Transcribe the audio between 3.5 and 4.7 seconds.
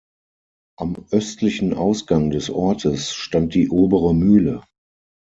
die "Obere Mühle".